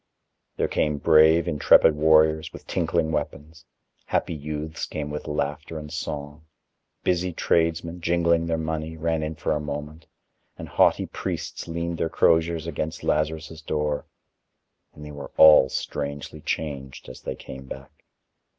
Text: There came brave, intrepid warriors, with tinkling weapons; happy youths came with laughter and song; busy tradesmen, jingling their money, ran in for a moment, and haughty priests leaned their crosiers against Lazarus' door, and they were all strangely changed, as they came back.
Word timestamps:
There 0.57 0.67
came 0.67 0.97
brave, 0.97 1.47
intrepid 1.47 1.95
warriors, 1.95 2.51
with 2.51 2.65
tinkling 2.65 3.11
weapons; 3.11 3.65
happy 4.07 4.33
youths 4.33 4.87
came 4.87 5.11
with 5.11 5.27
laughter 5.27 5.77
and 5.77 5.93
song; 5.93 6.47
busy 7.03 7.31
tradesmen, 7.31 8.01
jingling 8.01 8.47
their 8.47 8.57
money, 8.57 8.97
ran 8.97 9.21
in 9.21 9.35
for 9.35 9.51
a 9.51 9.59
moment, 9.59 10.07
and 10.57 10.67
haughty 10.67 11.05
priests 11.05 11.67
leaned 11.67 11.99
their 11.99 12.09
crosiers 12.09 12.65
against 12.65 13.03
Lazarus' 13.03 13.61
door, 13.61 14.07
and 14.91 15.05
they 15.05 15.11
were 15.11 15.29
all 15.37 15.69
strangely 15.69 16.41
changed, 16.41 17.07
as 17.07 17.21
they 17.21 17.35
came 17.35 17.67
back. 17.67 18.03